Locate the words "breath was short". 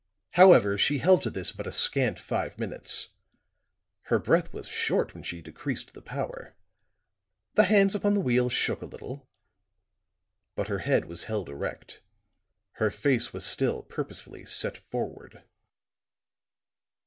4.17-5.13